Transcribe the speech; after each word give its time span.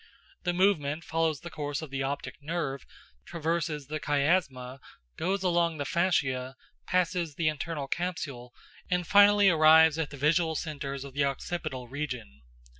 The 0.45 0.53
movement 0.53 1.03
follows 1.03 1.41
the 1.41 1.51
course 1.51 1.83
of 1.83 1.91
the 1.91 2.01
optic 2.01 2.41
nerve, 2.41 2.87
traverses 3.23 3.85
the 3.85 3.99
chiasma, 3.99 4.79
goes 5.15 5.43
along 5.43 5.77
the 5.77 5.85
fascia, 5.85 6.55
passes 6.87 7.35
the 7.35 7.47
internal 7.49 7.87
capsule, 7.87 8.51
and 8.89 9.05
finally 9.05 9.47
arrives 9.49 9.99
at 9.99 10.09
the 10.09 10.17
visual 10.17 10.55
centres 10.55 11.03
of 11.03 11.13
the 11.13 11.25
occipital 11.25 11.87
region. 11.87 12.41